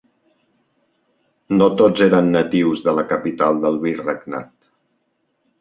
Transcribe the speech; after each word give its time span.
No 1.57 1.67
tots 1.81 2.03
eren 2.07 2.31
natius 2.37 2.83
de 2.87 2.97
la 3.01 3.07
capital 3.13 3.63
del 3.67 3.81
virregnat. 3.87 4.49